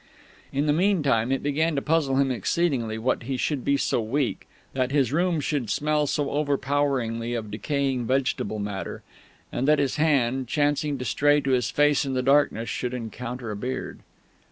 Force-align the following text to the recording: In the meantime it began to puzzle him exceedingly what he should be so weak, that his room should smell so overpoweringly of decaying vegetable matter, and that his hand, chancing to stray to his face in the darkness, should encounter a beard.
In 0.51 0.65
the 0.65 0.73
meantime 0.73 1.31
it 1.31 1.43
began 1.43 1.75
to 1.75 1.81
puzzle 1.83 2.15
him 2.15 2.31
exceedingly 2.31 2.97
what 2.97 3.21
he 3.21 3.37
should 3.37 3.63
be 3.63 3.77
so 3.77 4.01
weak, 4.01 4.47
that 4.73 4.91
his 4.91 5.13
room 5.13 5.39
should 5.39 5.69
smell 5.69 6.07
so 6.07 6.31
overpoweringly 6.31 7.35
of 7.35 7.51
decaying 7.51 8.07
vegetable 8.07 8.57
matter, 8.57 9.03
and 9.51 9.67
that 9.67 9.77
his 9.77 9.97
hand, 9.97 10.47
chancing 10.47 10.97
to 10.97 11.05
stray 11.05 11.39
to 11.41 11.51
his 11.51 11.69
face 11.69 12.03
in 12.03 12.15
the 12.15 12.23
darkness, 12.23 12.67
should 12.67 12.95
encounter 12.95 13.51
a 13.51 13.55
beard. 13.55 13.99